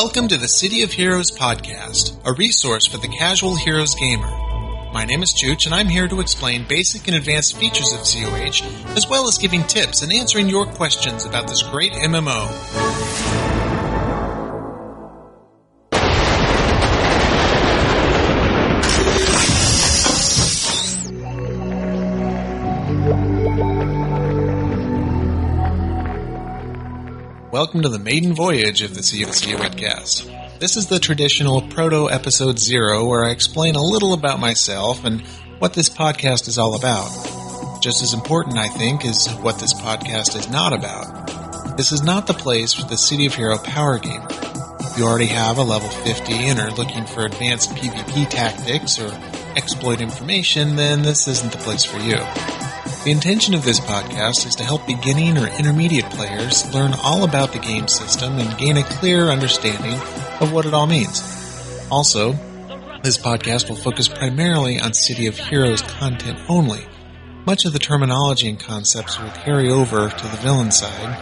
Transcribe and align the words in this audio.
Welcome 0.00 0.28
to 0.28 0.36
the 0.36 0.46
City 0.46 0.84
of 0.84 0.92
Heroes 0.92 1.32
podcast, 1.32 2.24
a 2.24 2.32
resource 2.32 2.86
for 2.86 2.98
the 2.98 3.08
casual 3.08 3.56
heroes 3.56 3.96
gamer. 3.96 4.30
My 4.92 5.04
name 5.04 5.24
is 5.24 5.34
Chooch, 5.34 5.66
and 5.66 5.74
I'm 5.74 5.88
here 5.88 6.06
to 6.06 6.20
explain 6.20 6.68
basic 6.68 7.08
and 7.08 7.16
advanced 7.16 7.56
features 7.56 7.92
of 7.92 8.06
COH, 8.06 8.62
as 8.96 9.08
well 9.08 9.26
as 9.26 9.38
giving 9.38 9.64
tips 9.64 10.02
and 10.02 10.12
answering 10.12 10.48
your 10.48 10.66
questions 10.66 11.24
about 11.24 11.48
this 11.48 11.64
great 11.64 11.94
MMO. 11.94 12.46
Welcome 27.50 27.80
to 27.80 27.88
the 27.88 27.98
maiden 27.98 28.34
voyage 28.34 28.82
of 28.82 28.94
the 28.94 29.00
COC 29.00 29.56
webcast. 29.56 30.58
This 30.58 30.76
is 30.76 30.88
the 30.88 30.98
traditional 30.98 31.62
proto 31.62 32.10
episode 32.10 32.58
zero 32.58 33.06
where 33.06 33.24
I 33.24 33.30
explain 33.30 33.74
a 33.74 33.82
little 33.82 34.12
about 34.12 34.38
myself 34.38 35.02
and 35.06 35.22
what 35.58 35.72
this 35.72 35.88
podcast 35.88 36.46
is 36.46 36.58
all 36.58 36.74
about. 36.74 37.08
Just 37.82 38.02
as 38.02 38.12
important, 38.12 38.58
I 38.58 38.68
think, 38.68 39.06
is 39.06 39.28
what 39.36 39.58
this 39.58 39.72
podcast 39.72 40.36
is 40.36 40.50
not 40.50 40.74
about. 40.74 41.78
This 41.78 41.90
is 41.90 42.02
not 42.02 42.26
the 42.26 42.34
place 42.34 42.74
for 42.74 42.86
the 42.86 42.98
City 42.98 43.24
of 43.24 43.34
Hero 43.34 43.56
power 43.56 43.98
gamer. 43.98 44.28
If 44.80 44.98
you 44.98 45.04
already 45.04 45.26
have 45.26 45.56
a 45.56 45.62
level 45.62 45.88
50 45.88 46.32
and 46.34 46.60
are 46.60 46.72
looking 46.72 47.06
for 47.06 47.24
advanced 47.24 47.70
PvP 47.70 48.28
tactics 48.28 48.98
or 48.98 49.10
exploit 49.56 50.02
information, 50.02 50.76
then 50.76 51.00
this 51.00 51.26
isn't 51.26 51.52
the 51.52 51.58
place 51.58 51.84
for 51.84 51.96
you. 51.96 52.18
The 53.08 53.12
intention 53.12 53.54
of 53.54 53.64
this 53.64 53.80
podcast 53.80 54.46
is 54.46 54.54
to 54.56 54.64
help 54.64 54.86
beginning 54.86 55.38
or 55.38 55.46
intermediate 55.46 56.10
players 56.10 56.70
learn 56.74 56.92
all 57.02 57.24
about 57.24 57.54
the 57.54 57.58
game 57.58 57.88
system 57.88 58.36
and 58.36 58.58
gain 58.58 58.76
a 58.76 58.82
clear 58.82 59.30
understanding 59.30 59.94
of 60.42 60.52
what 60.52 60.66
it 60.66 60.74
all 60.74 60.86
means. 60.86 61.22
Also, 61.90 62.34
this 63.02 63.16
podcast 63.16 63.70
will 63.70 63.76
focus 63.76 64.08
primarily 64.08 64.78
on 64.78 64.92
City 64.92 65.26
of 65.26 65.38
Heroes 65.38 65.80
content 65.80 66.38
only. 66.50 66.86
Much 67.46 67.64
of 67.64 67.72
the 67.72 67.78
terminology 67.78 68.46
and 68.46 68.60
concepts 68.60 69.18
will 69.18 69.30
carry 69.30 69.70
over 69.70 70.10
to 70.10 70.26
the 70.26 70.36
villain 70.42 70.70
side. 70.70 71.14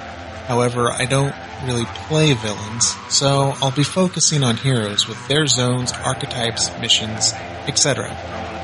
However, 0.49 0.91
I 0.91 1.05
don't 1.05 1.37
really 1.67 1.85
play 1.85 2.35
villains, 2.35 2.97
so 3.09 3.55
I'll 3.63 3.71
be 3.71 3.85
focusing 3.85 4.43
on 4.43 4.57
heroes 4.57 5.07
with 5.07 5.29
their 5.29 5.47
zones, 5.47 5.93
archetypes, 5.93 6.77
missions, 6.81 7.33
etc. 7.69 8.56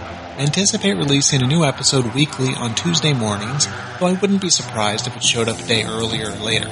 Anticipate 0.43 0.95
releasing 0.95 1.41
a 1.41 1.47
new 1.47 1.65
episode 1.65 2.17
weekly 2.17 2.53
on 2.57 2.75
Tuesday 2.75 3.12
mornings, 3.12 3.69
though 4.01 4.07
I 4.07 4.15
wouldn't 4.15 4.41
be 4.41 4.51
surprised 4.51 5.07
if 5.07 5.17
it 5.17 5.23
showed 5.23 5.48
up 5.48 5.57
a 5.57 5.62
day 5.69 5.85
earlier 5.85 6.33
or 6.33 6.45
later. 6.45 6.69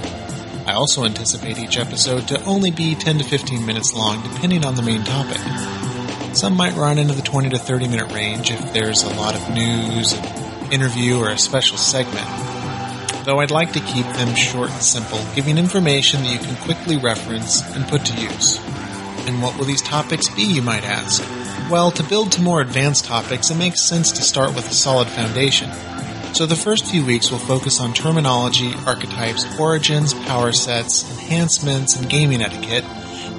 I 0.66 0.72
also 0.72 1.04
anticipate 1.04 1.56
each 1.56 1.78
episode 1.78 2.26
to 2.26 2.44
only 2.46 2.72
be 2.72 2.96
10 2.96 3.18
to 3.18 3.24
15 3.24 3.64
minutes 3.64 3.94
long 3.94 4.24
depending 4.24 4.64
on 4.64 4.74
the 4.74 4.82
main 4.82 5.04
topic. 5.04 5.38
Some 6.34 6.56
might 6.56 6.74
run 6.74 6.98
into 6.98 7.14
the 7.14 7.22
20 7.22 7.50
to 7.50 7.58
30 7.58 7.86
minute 7.86 8.12
range 8.12 8.50
if 8.50 8.72
there's 8.72 9.04
a 9.04 9.14
lot 9.14 9.36
of 9.36 9.54
news, 9.54 10.14
an 10.14 10.72
interview, 10.72 11.18
or 11.18 11.30
a 11.30 11.38
special 11.38 11.78
segment. 11.78 12.26
Though 13.24 13.38
I'd 13.38 13.52
like 13.52 13.74
to 13.74 13.80
keep 13.80 14.04
them 14.04 14.34
short 14.34 14.70
and 14.70 14.82
simple, 14.82 15.20
giving 15.36 15.58
information 15.58 16.24
that 16.24 16.32
you 16.32 16.40
can 16.40 16.56
quickly 16.56 16.96
reference 16.96 17.62
and 17.76 17.86
put 17.86 18.04
to 18.06 18.20
use. 18.20 18.58
And 19.28 19.40
what 19.40 19.56
will 19.56 19.66
these 19.66 19.82
topics 19.82 20.28
be, 20.28 20.42
you 20.42 20.60
might 20.60 20.82
ask? 20.82 21.22
Well, 21.70 21.92
to 21.92 22.02
build 22.02 22.32
to 22.32 22.42
more 22.42 22.60
advanced 22.60 23.04
topics, 23.04 23.48
it 23.50 23.54
makes 23.54 23.80
sense 23.80 24.10
to 24.12 24.22
start 24.22 24.56
with 24.56 24.68
a 24.68 24.74
solid 24.74 25.06
foundation. 25.06 25.70
So 26.34 26.44
the 26.44 26.56
first 26.56 26.84
few 26.84 27.06
weeks 27.06 27.30
will 27.30 27.38
focus 27.38 27.78
on 27.78 27.94
terminology, 27.94 28.74
archetypes, 28.88 29.46
origins, 29.56 30.12
power 30.12 30.50
sets, 30.50 31.08
enhancements, 31.08 31.94
and 31.94 32.10
gaming 32.10 32.42
etiquette, 32.42 32.84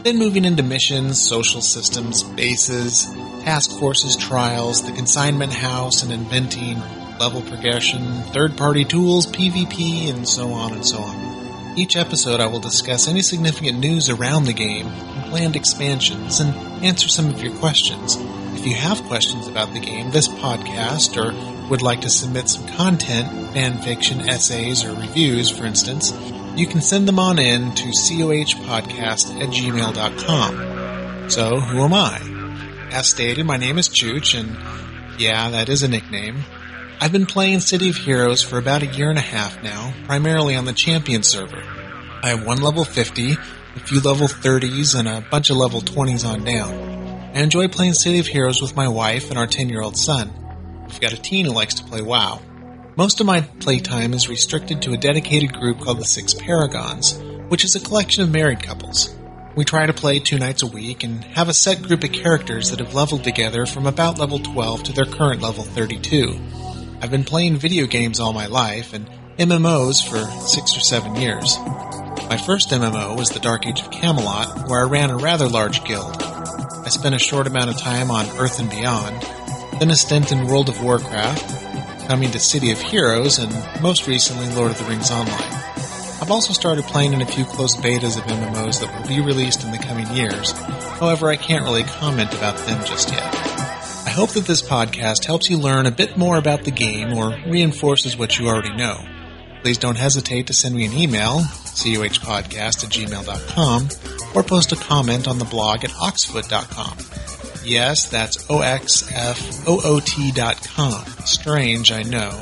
then 0.03 0.17
moving 0.17 0.45
into 0.45 0.63
missions, 0.63 1.21
social 1.21 1.59
systems, 1.59 2.23
bases, 2.23 3.05
task 3.43 3.77
forces, 3.77 4.15
trials, 4.15 4.81
the 4.83 4.93
consignment 4.93 5.51
house, 5.51 6.01
and 6.01 6.13
inventing, 6.13 6.79
level 7.19 7.41
progression, 7.41 8.01
third-party 8.31 8.85
tools, 8.85 9.27
PvP, 9.27 10.09
and 10.09 10.25
so 10.25 10.53
on 10.53 10.71
and 10.71 10.85
so 10.85 10.99
on. 10.99 11.20
Each 11.75 11.95
episode 11.95 12.41
I 12.41 12.47
will 12.47 12.59
discuss 12.59 13.07
any 13.07 13.21
significant 13.21 13.79
news 13.79 14.09
around 14.09 14.43
the 14.43 14.53
game, 14.53 14.87
and 14.87 15.31
planned 15.31 15.55
expansions 15.55 16.41
and 16.41 16.53
answer 16.83 17.07
some 17.07 17.29
of 17.29 17.41
your 17.41 17.55
questions. 17.55 18.17
If 18.59 18.67
you 18.67 18.75
have 18.75 19.01
questions 19.03 19.47
about 19.47 19.73
the 19.73 19.79
game, 19.79 20.11
this 20.11 20.27
podcast, 20.27 21.15
or 21.15 21.33
would 21.69 21.81
like 21.81 22.01
to 22.01 22.09
submit 22.09 22.49
some 22.49 22.67
content, 22.75 23.53
fan 23.53 23.77
fiction, 23.77 24.19
essays, 24.27 24.83
or 24.83 24.93
reviews, 24.93 25.49
for 25.49 25.65
instance, 25.65 26.11
you 26.57 26.67
can 26.67 26.81
send 26.81 27.07
them 27.07 27.19
on 27.19 27.39
in 27.39 27.73
to 27.75 27.85
cohpodcast 27.85 29.41
at 29.41 29.49
gmail.com. 29.49 31.29
So, 31.29 31.61
who 31.61 31.83
am 31.83 31.93
I? 31.93 32.89
As 32.91 33.07
stated, 33.07 33.45
my 33.45 33.55
name 33.55 33.77
is 33.77 33.87
Chooch, 33.87 34.37
and 34.37 34.57
yeah, 35.17 35.49
that 35.51 35.69
is 35.69 35.83
a 35.83 35.87
nickname. 35.87 36.43
I've 37.03 37.11
been 37.11 37.25
playing 37.25 37.61
City 37.61 37.89
of 37.89 37.95
Heroes 37.95 38.43
for 38.43 38.59
about 38.59 38.83
a 38.83 38.85
year 38.85 39.09
and 39.09 39.17
a 39.17 39.23
half 39.23 39.63
now, 39.63 39.91
primarily 40.05 40.55
on 40.55 40.65
the 40.65 40.71
Champion 40.71 41.23
server. 41.23 41.63
I 42.21 42.27
have 42.27 42.45
one 42.45 42.61
level 42.61 42.85
50, 42.85 43.31
a 43.31 43.79
few 43.79 43.99
level 44.01 44.27
30s, 44.27 44.93
and 44.93 45.07
a 45.07 45.25
bunch 45.31 45.49
of 45.49 45.57
level 45.57 45.81
20s 45.81 46.23
on 46.23 46.43
down. 46.43 46.71
I 47.33 47.39
enjoy 47.39 47.69
playing 47.69 47.95
City 47.95 48.19
of 48.19 48.27
Heroes 48.27 48.61
with 48.61 48.75
my 48.75 48.87
wife 48.87 49.31
and 49.31 49.39
our 49.39 49.47
10 49.47 49.67
year 49.69 49.81
old 49.81 49.97
son. 49.97 50.31
We've 50.87 50.99
got 50.99 51.11
a 51.11 51.19
teen 51.19 51.45
who 51.45 51.53
likes 51.53 51.73
to 51.73 51.83
play 51.83 52.03
WoW. 52.03 52.39
Most 52.95 53.19
of 53.19 53.25
my 53.25 53.41
playtime 53.41 54.13
is 54.13 54.29
restricted 54.29 54.83
to 54.83 54.93
a 54.93 54.97
dedicated 54.97 55.53
group 55.53 55.79
called 55.79 55.97
the 55.97 56.05
Six 56.05 56.35
Paragons, 56.35 57.19
which 57.49 57.65
is 57.65 57.75
a 57.75 57.79
collection 57.79 58.21
of 58.21 58.29
married 58.29 58.61
couples. 58.61 59.17
We 59.55 59.65
try 59.65 59.87
to 59.87 59.93
play 59.93 60.19
two 60.19 60.37
nights 60.37 60.61
a 60.61 60.67
week 60.67 61.03
and 61.03 61.23
have 61.23 61.49
a 61.49 61.53
set 61.55 61.81
group 61.81 62.03
of 62.03 62.11
characters 62.11 62.69
that 62.69 62.79
have 62.79 62.93
leveled 62.93 63.23
together 63.23 63.65
from 63.65 63.87
about 63.87 64.19
level 64.19 64.37
12 64.37 64.83
to 64.83 64.93
their 64.93 65.05
current 65.05 65.41
level 65.41 65.63
32. 65.63 66.39
I've 67.01 67.09
been 67.09 67.23
playing 67.23 67.57
video 67.57 67.87
games 67.87 68.19
all 68.19 68.31
my 68.31 68.45
life 68.45 68.93
and 68.93 69.09
MMOs 69.39 70.07
for 70.07 70.23
six 70.45 70.77
or 70.77 70.81
seven 70.81 71.15
years. 71.15 71.57
My 72.29 72.37
first 72.37 72.69
MMO 72.69 73.17
was 73.17 73.29
the 73.29 73.39
Dark 73.39 73.65
Age 73.65 73.81
of 73.81 73.89
Camelot, 73.89 74.69
where 74.69 74.81
I 74.81 74.87
ran 74.87 75.09
a 75.09 75.17
rather 75.17 75.47
large 75.47 75.83
guild. 75.83 76.21
I 76.21 76.89
spent 76.89 77.15
a 77.15 77.19
short 77.19 77.47
amount 77.47 77.71
of 77.71 77.77
time 77.79 78.11
on 78.11 78.27
Earth 78.37 78.59
and 78.59 78.69
Beyond, 78.69 79.19
then 79.79 79.89
a 79.89 79.95
stint 79.95 80.31
in 80.31 80.45
World 80.45 80.69
of 80.69 80.83
Warcraft, 80.83 82.07
coming 82.07 82.29
to 82.29 82.39
City 82.39 82.71
of 82.71 82.79
Heroes, 82.79 83.39
and 83.39 83.51
most 83.81 84.05
recently 84.05 84.47
Lord 84.53 84.69
of 84.69 84.77
the 84.77 84.85
Rings 84.85 85.09
Online. 85.09 85.61
I've 86.21 86.29
also 86.29 86.53
started 86.53 86.85
playing 86.85 87.13
in 87.13 87.23
a 87.23 87.25
few 87.25 87.45
close 87.45 87.75
betas 87.75 88.15
of 88.15 88.25
MMOs 88.25 88.79
that 88.79 88.95
will 88.95 89.07
be 89.07 89.21
released 89.21 89.63
in 89.63 89.71
the 89.71 89.79
coming 89.79 90.09
years, 90.15 90.51
however 90.51 91.29
I 91.29 91.35
can't 91.35 91.63
really 91.63 91.83
comment 91.83 92.31
about 92.31 92.57
them 92.57 92.85
just 92.85 93.09
yet. 93.09 93.50
I 94.11 94.13
hope 94.13 94.31
that 94.31 94.45
this 94.45 94.61
podcast 94.61 95.23
helps 95.23 95.49
you 95.49 95.57
learn 95.57 95.85
a 95.85 95.91
bit 95.91 96.17
more 96.17 96.35
about 96.35 96.65
the 96.65 96.71
game 96.71 97.13
or 97.13 97.29
reinforces 97.47 98.17
what 98.17 98.37
you 98.37 98.49
already 98.49 98.75
know. 98.75 98.99
Please 99.61 99.77
don't 99.77 99.97
hesitate 99.97 100.47
to 100.47 100.53
send 100.53 100.75
me 100.75 100.83
an 100.83 100.91
email 100.91 101.39
cohpodcast 101.39 102.83
at 102.83 102.89
gmail.com, 102.89 103.87
or 104.35 104.43
post 104.43 104.73
a 104.73 104.75
comment 104.75 105.29
on 105.29 105.39
the 105.39 105.45
blog 105.45 105.85
at 105.85 105.91
oxfoot.com. 105.91 106.97
Yes, 107.63 108.09
that's 108.09 108.49
O-X-F-O-O-T 108.49 110.31
dot 110.33 110.61
com. 110.75 111.05
Strange, 111.23 111.93
I 111.93 112.03
know. 112.03 112.37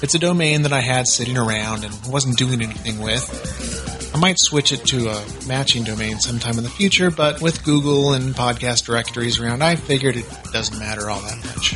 It's 0.00 0.14
a 0.14 0.18
domain 0.18 0.62
that 0.62 0.72
I 0.72 0.80
had 0.80 1.06
sitting 1.06 1.36
around 1.36 1.84
and 1.84 1.92
wasn't 2.06 2.38
doing 2.38 2.62
anything 2.62 2.98
with. 2.98 4.03
I 4.14 4.16
might 4.16 4.38
switch 4.38 4.70
it 4.70 4.84
to 4.86 5.08
a 5.08 5.24
matching 5.48 5.82
domain 5.82 6.20
sometime 6.20 6.56
in 6.56 6.62
the 6.62 6.70
future, 6.70 7.10
but 7.10 7.40
with 7.42 7.64
Google 7.64 8.12
and 8.12 8.32
podcast 8.32 8.84
directories 8.84 9.40
around, 9.40 9.64
I 9.64 9.74
figured 9.74 10.14
it 10.14 10.24
doesn't 10.52 10.78
matter 10.78 11.10
all 11.10 11.20
that 11.20 11.36
much. 11.44 11.74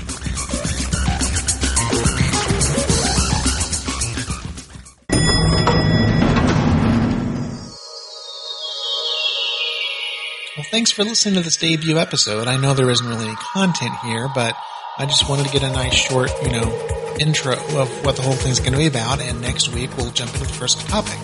Well, 10.57 10.67
thanks 10.71 10.93
for 10.93 11.03
listening 11.03 11.35
to 11.35 11.41
this 11.41 11.57
debut 11.57 11.99
episode. 11.99 12.47
I 12.47 12.57
know 12.57 12.73
there 12.73 12.89
isn't 12.89 13.07
really 13.07 13.27
any 13.27 13.35
content 13.35 13.97
here, 14.05 14.29
but 14.33 14.57
I 14.97 15.07
just 15.07 15.29
wanted 15.29 15.47
to 15.47 15.53
get 15.53 15.65
a 15.65 15.73
nice 15.73 15.95
short, 15.95 16.31
you 16.45 16.53
know, 16.53 17.17
intro 17.19 17.55
of 17.55 18.05
what 18.05 18.15
the 18.15 18.23
whole 18.23 18.35
thing's 18.35 18.61
going 18.61 18.75
to 18.75 18.79
be 18.79 18.87
about, 18.87 19.21
and 19.21 19.41
next 19.41 19.71
week 19.71 19.97
we'll 19.97 20.13
jump 20.13 20.33
into 20.35 20.47
the 20.47 20.53
first 20.53 20.79
topic. 20.89 21.19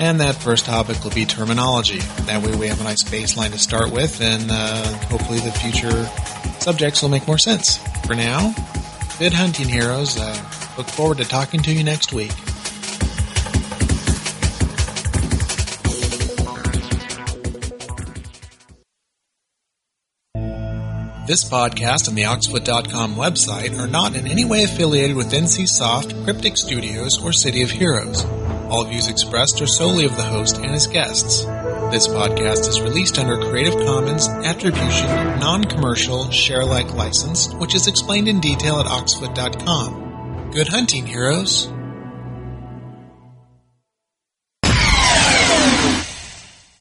And 0.00 0.18
that 0.20 0.34
first 0.34 0.64
topic 0.64 1.04
will 1.04 1.10
be 1.10 1.26
terminology. 1.26 1.98
That 2.24 2.42
way 2.42 2.56
we 2.56 2.68
have 2.68 2.80
a 2.80 2.84
nice 2.84 3.02
baseline 3.02 3.52
to 3.52 3.58
start 3.58 3.92
with, 3.92 4.22
and 4.22 4.50
uh, 4.50 4.82
hopefully 5.08 5.40
the 5.40 5.52
future 5.52 6.06
subjects 6.58 7.02
will 7.02 7.10
make 7.10 7.26
more 7.26 7.36
sense. 7.36 7.76
For 8.06 8.14
now, 8.14 8.54
good 9.18 9.34
hunting 9.34 9.68
heroes. 9.68 10.18
Uh, 10.18 10.34
look 10.78 10.88
forward 10.88 11.18
to 11.18 11.24
talking 11.24 11.60
to 11.64 11.72
you 11.74 11.84
next 11.84 12.14
week. 12.14 12.32
This 21.26 21.44
podcast 21.44 22.08
and 22.08 22.16
the 22.16 22.22
Oxfoot.com 22.22 23.16
website 23.16 23.78
are 23.78 23.86
not 23.86 24.16
in 24.16 24.26
any 24.26 24.46
way 24.46 24.64
affiliated 24.64 25.14
with 25.14 25.30
NCSoft, 25.30 26.24
Cryptic 26.24 26.56
Studios, 26.56 27.22
or 27.22 27.32
City 27.34 27.62
of 27.62 27.70
Heroes. 27.70 28.24
All 28.70 28.84
views 28.84 29.08
expressed 29.08 29.60
are 29.60 29.66
solely 29.66 30.04
of 30.04 30.16
the 30.16 30.22
host 30.22 30.58
and 30.58 30.70
his 30.70 30.86
guests. 30.86 31.42
This 31.90 32.06
podcast 32.06 32.68
is 32.68 32.80
released 32.80 33.18
under 33.18 33.36
Creative 33.50 33.74
Commons 33.74 34.28
Attribution 34.28 35.08
Non-Commercial 35.40 36.30
Share-alike 36.30 36.94
license, 36.94 37.52
which 37.54 37.74
is 37.74 37.88
explained 37.88 38.28
in 38.28 38.38
detail 38.38 38.78
at 38.78 38.86
oxfoot.com. 38.86 40.50
Good 40.52 40.68
hunting, 40.68 41.04
heroes! 41.04 41.68